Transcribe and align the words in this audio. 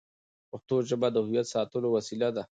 پښتو 0.49 0.75
ژبه 0.89 1.07
د 1.11 1.17
هویت 1.25 1.47
ساتلو 1.53 1.87
وسیله 1.95 2.29
ده. 2.35 2.43